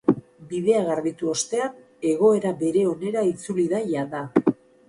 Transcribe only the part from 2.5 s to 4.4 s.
bere onera itzuli da jada.